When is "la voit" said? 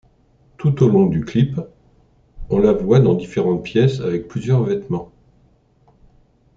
2.57-2.99